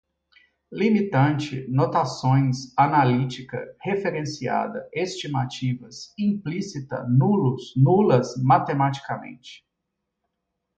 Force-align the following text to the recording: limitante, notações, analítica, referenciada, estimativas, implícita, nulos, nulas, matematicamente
limitante, 0.73 1.67
notações, 1.69 2.73
analítica, 2.75 3.77
referenciada, 3.83 4.89
estimativas, 4.91 6.11
implícita, 6.17 7.03
nulos, 7.07 7.75
nulas, 7.77 8.35
matematicamente 8.41 9.63